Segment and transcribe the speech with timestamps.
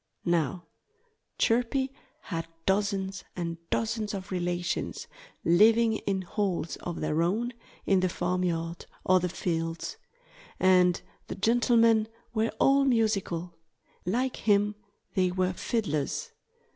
[0.25, 0.65] Now,
[1.37, 1.91] Chirpy
[2.21, 5.05] had dozens and dozens of relations
[5.45, 7.53] living in holes of their own,
[7.85, 9.97] in the farmyard or the fields.
[10.59, 13.53] And the gentlemen were all musical.
[14.03, 14.73] Like him,
[15.13, 16.31] they were fiddlers.